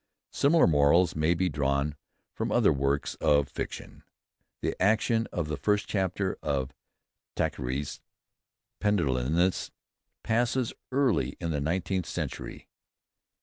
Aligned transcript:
Similar 0.31 0.65
morals 0.65 1.15
may 1.15 1.35
be 1.35 1.47
drawn 1.47 1.95
from 2.33 2.51
other 2.51 2.73
works 2.73 3.13
of 3.21 3.47
fiction. 3.47 4.01
The 4.63 4.75
action 4.81 5.27
of 5.31 5.47
the 5.47 5.57
first 5.57 5.85
chapters 5.85 6.37
of 6.41 6.71
Thackeray's 7.35 8.01
"Pendennis" 8.79 9.69
passes 10.23 10.73
early 10.91 11.37
in 11.39 11.51
the 11.51 11.61
nineteenth 11.61 12.07
century. 12.07 12.67